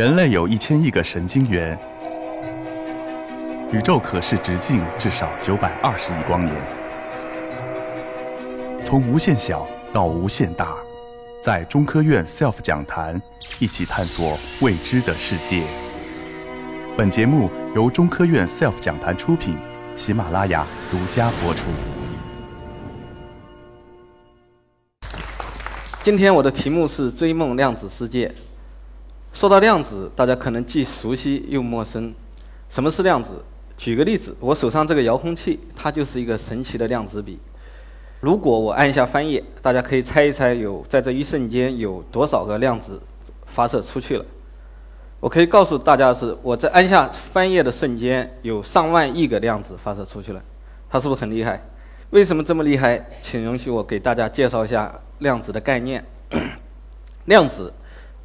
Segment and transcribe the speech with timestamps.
[0.00, 1.78] 人类有一千亿个神经元，
[3.70, 6.56] 宇宙可视直径至少九百二十亿光年。
[8.82, 10.74] 从无限小到无限大，
[11.42, 13.20] 在中科院 SELF 讲坛
[13.58, 15.64] 一起探索未知的世界。
[16.96, 19.54] 本节目由中科院 SELF 讲坛出品，
[19.96, 21.68] 喜马拉雅独家播出。
[26.02, 28.32] 今天我的题目是追梦量子世界。
[29.32, 32.12] 说到量子，大家可能既熟悉又陌生。
[32.68, 33.42] 什么是量子？
[33.78, 37.38] 举个例子，我手上这个遥控器，它就是一个神奇的量子笔。
[38.18, 43.00] 如果我按下翻页，大家可以猜一猜，有在这一瞬间有多少个量子
[43.46, 44.24] 发射出去了？
[45.20, 50.42] 我可以告诉大家是，我在按下翻页的瞬间，有上万亿个量子发射出去了。
[50.90, 51.62] 它是不是很厉害？
[52.10, 53.08] 为什么这么厉害？
[53.22, 56.04] 请允许我给大家介绍一下量子的概念。
[57.26, 57.72] 量子。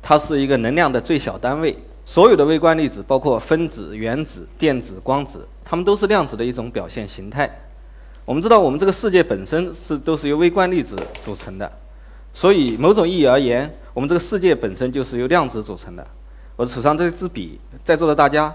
[0.08, 7.50] 它是一个能量的最小单位，所有的微观粒子，包括分子、原子、电子、光子，它们都是量子的一种表现形态。
[8.24, 11.72] 我们知道，我们这个世界本身是都是由微观粒子组成的，
[12.36, 16.06] 所以某种意义而言，我们这个世界本身就是由量子组成的。
[16.56, 18.54] 我手上这支笔，在座的大家，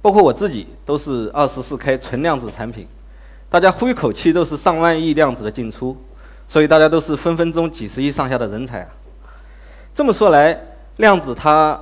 [0.00, 2.86] 包括我自己，都是二十四 K 纯量子产品。
[3.50, 5.96] 大家呼一口气都是上万亿量子的进出，
[6.46, 8.88] 所以大家都是分分钟几十亿上下的人才啊。
[9.92, 10.60] 这么说来，
[10.96, 11.80] 量子它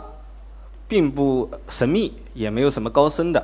[0.89, 3.43] 并不神秘，也没有什么高深的，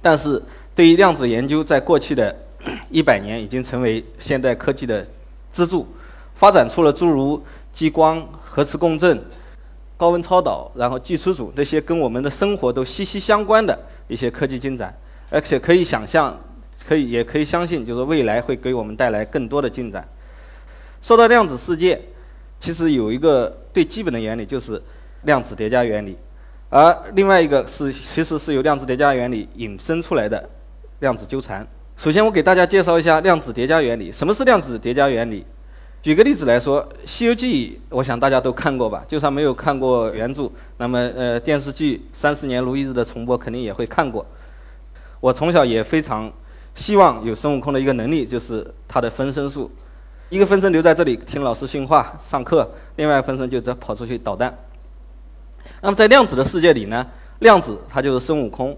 [0.00, 0.40] 但是
[0.74, 2.34] 对于量子研究，在过去的
[2.88, 5.04] 一百年已经成为现代科技的
[5.52, 5.86] 支柱，
[6.34, 9.20] 发展出了诸如激光、核磁共振、
[9.96, 13.76] 高温超导，然后计数组这些跟我们的生活都息息相关的
[14.06, 14.96] 一些科技进展，
[15.28, 16.38] 而且可以想象，
[16.86, 20.08] 可以也可以相信，就是未来会给我们带来更多的进展。
[21.02, 22.00] 说到量子世界。
[22.60, 24.82] 其实有一个最基本的原理，就是
[25.22, 26.18] 量子叠加原理，
[26.68, 30.50] 而另外一个是其实是由量子叠加原理引申出来的
[30.98, 31.64] 量子纠缠。
[31.96, 34.10] 首先，我给大家介绍一下量子叠加原理。
[34.10, 35.46] 什么是量子叠加原理？
[36.02, 39.04] 举个例子来说，《西游记》，我想大家都看过吧？
[39.06, 44.26] 就算没有看过原著，那么呃电视剧三十年如一日的重播肯定也会看过。
[45.20, 46.32] 我从小也非常
[46.74, 49.70] 希望有孙悟空的一个能力，就是他的分身术。
[50.30, 54.54] 一个分身留在这里听老师训话、上课，另外一分身就则跑出去捣蛋。
[55.80, 57.06] 那么在量子的世界里呢，
[57.38, 58.76] 量子它就是孙悟空，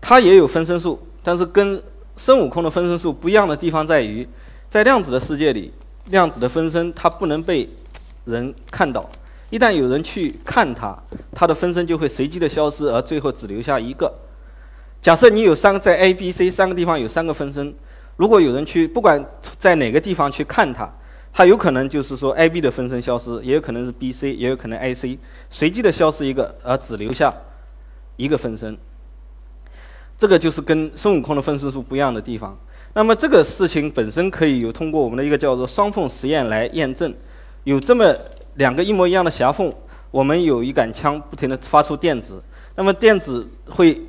[0.00, 1.80] 它也有分身术，但是跟
[2.16, 4.26] 孙悟空的分身术不一样的地方在于，
[4.68, 5.72] 在量子的世界里，
[6.06, 7.68] 量子的分身它不能被
[8.24, 9.08] 人看到，
[9.50, 10.96] 一旦有人去看它，
[11.32, 14.12] 它的分身就会随机的消失，而最后只留下一个。
[15.00, 17.72] 假设你有三个在 A、B、C 三个地方有三个分身。
[18.22, 19.20] 如果有人去，不管
[19.58, 20.88] 在哪个地方去看它，
[21.32, 25.18] 它有可能就是说 A、B 的分身消失，也有可能是 B、C，也有可能 A、C，
[25.50, 27.34] 随机的消失一个，而只留下
[28.14, 28.78] 一个分身。
[30.16, 32.56] 这个就是跟孙悟空的分身术不一样的地方。
[32.94, 37.12] 那么这个事情本身可以有通过我们的一个叫做双缝实验来验证。
[37.64, 38.14] 有这么
[38.54, 39.74] 两个一模一样的狭缝，
[40.12, 42.40] 我们有一杆枪不停地发出电子，
[42.76, 44.00] 那么电子会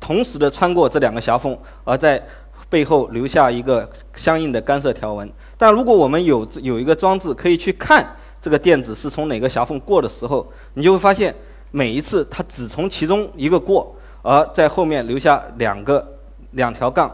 [0.00, 2.22] 同时的穿过这两个狭缝，而在
[2.70, 8.06] 背后留下一个相应的干涉条纹，但如果我们有有一个装置可以去看
[8.40, 11.34] 这个电子是从哪个狭缝过的时候，你就会发现
[11.70, 16.06] 每一次它只从其中一个过，而在后面留下两个
[16.50, 17.10] 两条杠。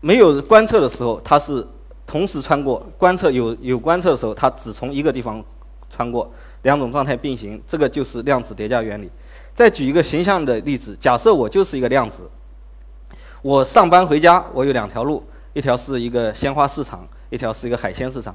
[0.00, 1.66] 没有观测的时候，它是
[2.06, 5.42] 同时穿过；观测有有观测的时候，它只从一个地方
[5.90, 6.30] 穿过，
[6.62, 7.60] 两种状态并行。
[7.66, 9.10] 这个就是量子叠加原理。
[9.54, 12.30] 再举一个形象的例子，假设我就是一个量子。
[13.42, 15.22] 我上班回家，我有两条路，
[15.52, 18.34] 一条是一个鲜花市场，一条是一个海鲜市场。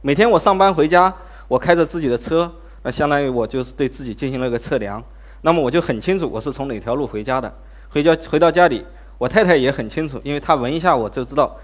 [0.00, 1.12] 每天我上班回家，
[1.48, 2.50] 我开着自己的车，
[2.82, 5.02] 那相当于我就是对自己进行了一个测量。
[5.40, 7.52] 那么我就很清楚我是从哪条路回家的。
[7.90, 8.84] 回家回到家里，
[9.18, 11.56] 我太太也很清楚，因为她闻一下我就知道，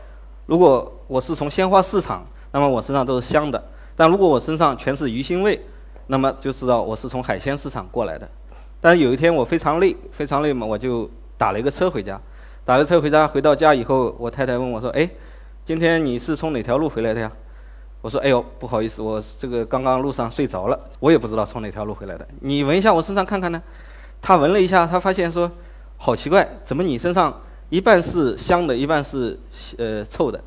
[0.46, 3.56] 如果我是从鲜花市场，那么我身上都是香的；
[3.94, 5.64] 但如果我身上全是鱼腥味，
[6.08, 8.28] 那么就知道我是从海鲜市场过来的。
[8.80, 12.20] 但是有一天我非常累，非常累嘛，我就打了一个车回家。
[12.64, 15.08] 打个车回家，回到家以后，我太太问我说：“哎，
[15.64, 17.30] 今天你是从哪条路回来的呀？”
[18.02, 22.26] 我说：“哎呦，不好意思，我这个刚刚路上睡着了，我也不知道从哪条路回来的。
[22.40, 23.60] 你闻一下我身上看看呢。”
[24.22, 25.50] 他闻了一下，他发现说
[25.96, 27.40] ：“好奇怪，怎么你身上
[27.70, 29.38] 一半是香的，一半是
[29.78, 30.38] 呃臭的，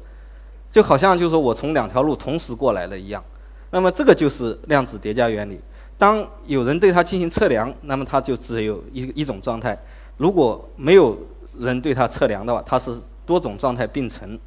[0.71, 3.23] 就好像就是说我从两条路同时过来了一样。”
[3.71, 5.59] 那么这个就是量子叠加原理。
[5.97, 9.75] 当有人对它进行测量，那么它就只有一一种状态；
[10.17, 11.17] 如果没有，
[11.59, 12.91] 人对它测量的话，它是
[13.25, 14.39] 多种状态并存。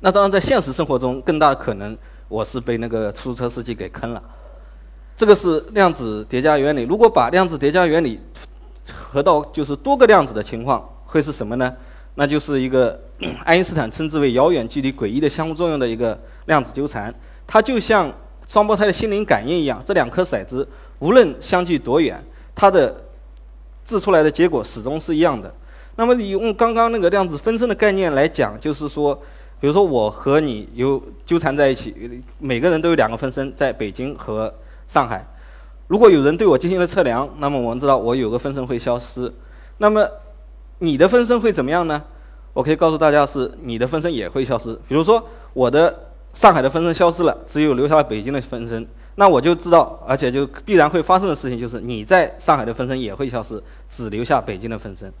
[0.00, 1.96] 那当然，在现实生活中，更大的可能，
[2.28, 4.22] 我是被那个出租车司机给坑了。
[5.16, 6.82] 这个是量子叠加原理。
[6.82, 8.18] 如果把量子叠加原理
[8.92, 11.72] 合到就是多个量子的情况，会是什么呢？
[12.14, 13.00] 那就是一个
[13.44, 17.14] 爱因斯坦称之为遥远距离诡异的相互作用的一个量子纠缠。
[17.46, 18.12] 它就像
[18.48, 20.66] 双胞胎的心灵感应一样，这两颗骰子
[20.98, 22.20] 无论相距多远，
[22.54, 22.94] 它的
[23.86, 25.52] 掷出来的结果始终是一样的。
[25.96, 29.14] 那么你用刚刚那个量子分身的概念来讲，就是说，
[29.60, 34.52] 比如说我和你有纠缠在一起，每个人都有两个分身，在北京和
[34.88, 35.26] 上海。
[35.88, 39.30] 如果有人对我进行了测量，那么我们知道我有个分身会消失。
[39.78, 40.08] 那么
[40.78, 42.02] 你的分身会怎么样呢？
[42.54, 44.74] 我可以告诉大家，是你的分身也会消失。
[44.88, 45.22] 比如说
[45.52, 45.94] 我的
[46.32, 48.86] 上海的分身消失了，只有留下了北京的分身，
[49.16, 55.12] 那我就知道，而且就必然会发生的事情就是你在上海的分身也会消失，只留下北京的分身。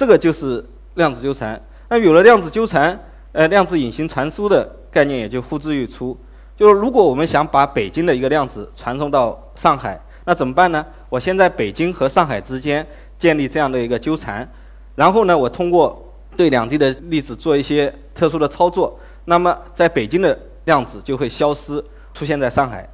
[0.00, 0.64] 这个就是
[0.94, 1.62] 量子纠缠。
[1.90, 2.98] 那有了量子纠缠，
[3.32, 6.16] 呃，量子隐形传输的概念也就呼之欲出。
[6.56, 10.82] 就是如果我们想把北京的一个量子传送到上海，那怎么办呢？
[11.10, 12.86] 我先在北京和上海之间
[13.18, 14.50] 建立这样的一个纠缠，
[14.94, 16.02] 然后呢，我通过
[16.34, 22.88] 对两地的粒子做一些特殊的操作，那么在北京的量子就会消失，出现在上海。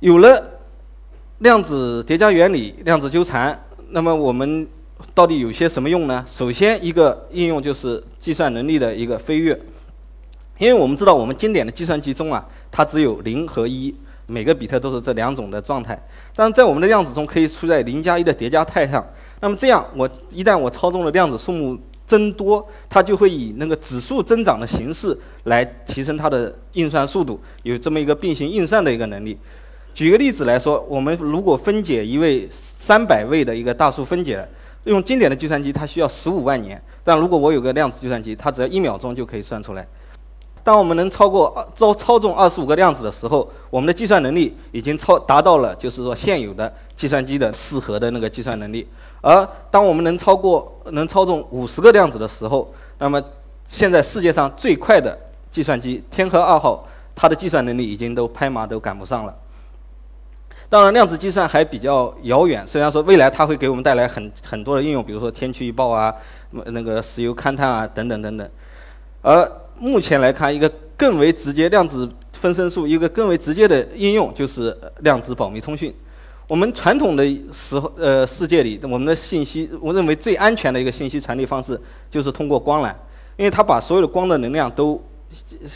[0.00, 0.44] 有了
[1.38, 3.56] 量子叠加原理、量子纠缠，
[3.90, 4.66] 那么我们
[5.14, 6.24] 到底有些什么用呢？
[6.28, 9.58] 首先一个应用就是计算能力的一个飞跃。
[10.58, 13.92] 因为我们知道，我们经典的计算机中啊，它只有零和一，
[14.26, 16.00] 每个比特都是这两种的状态。
[16.36, 19.04] 但是在我们的量子中，可以处在零加一的叠加态上。
[19.40, 21.76] 那么这样，我一旦我操纵的量子数目
[22.06, 29.36] 增多，它就会以那个指数增长的形式来提升它的运算速度，有这么一个并行运算的一个能力。
[29.94, 34.46] 举个例子来说，我们如果分解一位三百位的一个大数分解，
[34.84, 39.86] 用经典的计算机它需要十五万年，但如果我有个量子计算机，它只要一秒钟就可以算出来。
[40.64, 48.86] 当我们能超过二操操纵二十五个量子的时候，我们的计算能力已经超达到了，就是说现有的计算机的四核的那个计算能力。
[49.20, 53.20] 而当我们能超过能操纵五十个量子的时候，那么
[53.68, 55.18] 现在世界上最快的
[55.50, 59.34] 计算机天河二号，它的计算能力已经都拍马都赶不上了。
[60.72, 66.10] 当然，量子计算还比较遥远，虽然说未来它会给我们带来很很多的应用，比如说天气预报啊，
[66.64, 68.50] 那个石油勘探啊等等等等，
[69.20, 69.46] 而
[69.78, 70.66] 目前来看，一个
[70.96, 75.94] 更为直接量子分身术，一个更为直接的应用就是量子保密通讯。
[76.48, 77.22] 我们传统的
[77.52, 81.78] 时候，呃，世界里，我们的信息，我认为最安全的一个信息传递方式
[82.10, 82.94] 就是通过光缆，
[83.36, 84.98] 因为它把所有的光的能量都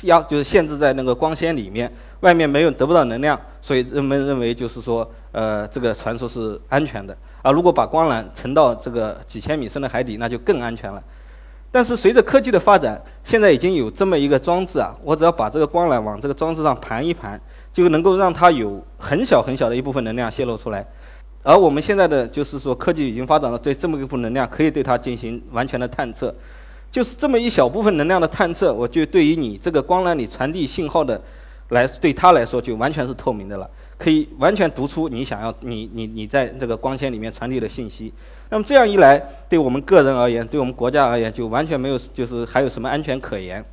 [0.02, 7.16] 压，就是限制在那个光纤里面，外面没有得不到能量，所以人们认为就是说，呃，这个传输是安全的。
[7.42, 11.02] 而如果把光缆沉到这个几千米深的海底，那就更安全了。
[11.70, 17.38] 但是随着科技的发展，现在已经有这么一个装置啊，我只要把这个光缆往这个装置上盘一盘，
[17.72, 20.86] 就能够让它有很小很小的一部分能量泄露出来。
[21.42, 26.34] 而我们现在的就是说，科技已经发展到对这么一部分能量可以对它进行完全的探测，
[26.90, 31.20] 就是这么一小部分能量的探测，我就对于你这个光缆里传递信号的，
[31.70, 33.68] 来对它来说就完全是透明的了。
[33.98, 38.12] 可以完全读出你想要你你你在这个光纤里面传递的信息，
[38.50, 39.18] 那么这样一来，
[39.48, 43.64] 对我们个人而言，对我们国家而言，就完全没有就是还有什么安全可言。